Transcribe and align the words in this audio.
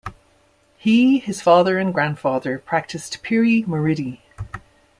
He, 0.79 1.19
his 1.19 1.43
father 1.43 1.77
and 1.77 1.93
grandfather 1.93 2.57
practised 2.57 3.21
piri-muridi. 3.21 4.21